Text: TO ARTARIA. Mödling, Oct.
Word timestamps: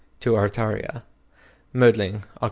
TO 0.19 0.35
ARTARIA. 0.35 1.03
Mödling, 1.75 2.21
Oct. 2.23 2.27